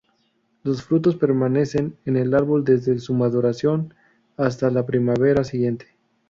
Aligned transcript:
Los 0.63 0.81
frutos 0.81 1.15
permanecen 1.15 1.95
en 2.05 2.17
el 2.17 2.33
árbol 2.33 2.63
desde 2.63 2.97
su 2.97 3.13
maduración 3.13 3.93
hasta 4.35 4.71
la 4.71 4.87
primavera 4.87 5.43
siguiente. 5.43 5.89